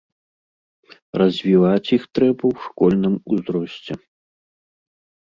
[1.21, 3.93] Развіваць іх трэба ў школьным узросце.